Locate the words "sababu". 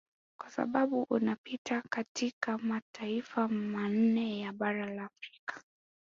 0.49-1.05